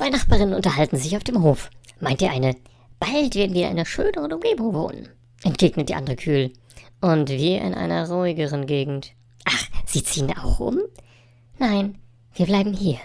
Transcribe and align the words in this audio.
Zwei 0.00 0.08
Nachbarinnen 0.08 0.54
unterhalten 0.54 0.96
sich 0.96 1.14
auf 1.14 1.24
dem 1.24 1.42
Hof. 1.42 1.68
Meint 2.00 2.22
die 2.22 2.28
eine, 2.28 2.56
bald 2.98 3.34
werden 3.34 3.52
wir 3.52 3.64
in 3.64 3.72
einer 3.72 3.84
schöneren 3.84 4.32
Umgebung 4.32 4.72
wohnen, 4.72 5.10
entgegnet 5.42 5.90
die 5.90 5.94
andere 5.94 6.16
kühl. 6.16 6.54
Und 7.02 7.28
wir 7.28 7.60
in 7.60 7.74
einer 7.74 8.08
ruhigeren 8.08 8.64
Gegend. 8.64 9.12
Ach, 9.44 9.62
Sie 9.84 10.02
ziehen 10.02 10.32
auch 10.38 10.58
um? 10.58 10.78
Nein, 11.58 11.98
wir 12.32 12.46
bleiben 12.46 12.72
hier. 12.72 12.96